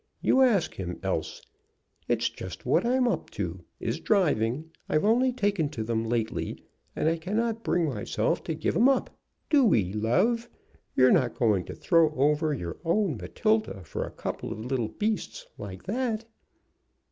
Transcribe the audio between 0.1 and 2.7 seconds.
You ask him else. It's just